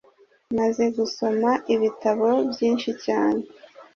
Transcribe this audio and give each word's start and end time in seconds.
Maze 0.57 0.83
gusoma 0.97 1.51
ibitabo 1.73 2.27
byinshi 2.51 2.89
cyane 3.05 3.41